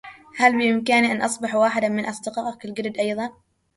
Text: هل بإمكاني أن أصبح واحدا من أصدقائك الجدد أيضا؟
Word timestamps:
هل 0.37 0.57
بإمكاني 0.57 1.11
أن 1.11 1.21
أصبح 1.21 1.55
واحدا 1.55 1.89
من 1.89 2.05
أصدقائك 2.05 2.65
الجدد 2.65 2.97
أيضا؟ 2.97 3.33